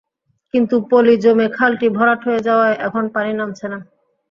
[0.53, 3.79] কিন্তু পলি জমে খালটি ভরাট হয়ে যাওয়ায় এখন পানি নামছে না।